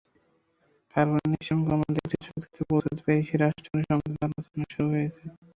Carbon 0.95 1.23
নিঃসরণ 1.31 1.61
কমাতে 1.69 1.99
একটি 2.01 2.17
চুক্তিতে 2.25 2.61
পৌঁছাতে 2.69 3.01
প্যারিসে 3.05 3.35
রাষ্ট্রগুলোর 3.37 3.87
সমঝোতার 3.89 4.27
আলোচনা 4.27 4.65
শুরু 4.73 4.87
হয়েছে। 4.93 5.21